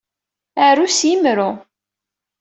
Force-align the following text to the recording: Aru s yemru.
Aru 0.67 0.87
s 0.97 0.99
yemru. 1.07 1.49